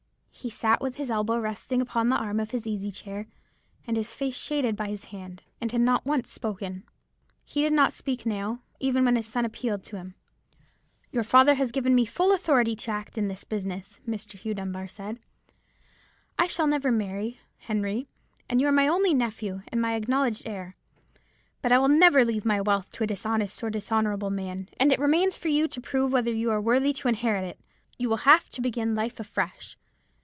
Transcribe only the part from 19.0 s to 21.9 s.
nephew, and my acknowledged heir. But I will